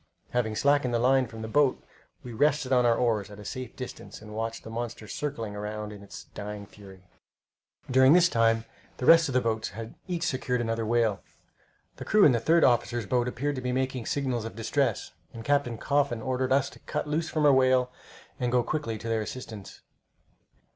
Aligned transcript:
Having 0.31 0.55
slackened 0.55 0.95
the 0.95 0.97
line 0.97 1.27
from 1.27 1.43
the 1.43 1.47
boat, 1.47 1.79
we 2.23 2.33
rested 2.33 2.73
on 2.73 2.87
our 2.87 2.95
oars 2.95 3.29
at 3.29 3.37
a 3.37 3.45
safe 3.45 3.75
distance 3.75 4.19
and 4.19 4.33
watched 4.33 4.63
the 4.63 4.71
monster 4.71 5.07
circling 5.07 5.55
around 5.55 5.91
in 5.93 6.01
its 6.01 6.23
dying 6.33 6.65
fury. 6.65 7.03
During 7.87 8.13
this 8.13 8.27
time 8.27 8.65
the 8.97 9.05
rest 9.05 9.29
of 9.29 9.33
the 9.33 9.41
boats 9.41 9.69
had 9.69 9.93
each 10.07 10.23
secured 10.25 10.59
another 10.59 10.87
whale. 10.87 11.21
The 11.97 12.05
crew 12.05 12.25
in 12.25 12.31
the 12.31 12.39
third 12.39 12.63
officer's 12.63 13.05
boat 13.05 13.27
appeared 13.27 13.53
to 13.57 13.61
be 13.61 13.71
making 13.71 14.07
signals 14.07 14.43
of 14.43 14.55
distress, 14.55 15.11
and 15.35 15.45
Captain 15.45 15.77
Coffin 15.77 16.19
ordered 16.23 16.51
us 16.51 16.71
to 16.71 16.79
cut 16.79 17.05
loose 17.05 17.29
from 17.29 17.45
our 17.45 17.53
whale 17.53 17.91
and 18.39 18.51
go 18.51 18.63
quickly 18.63 18.97
to 18.97 19.07
their 19.07 19.21
assistance. 19.21 19.81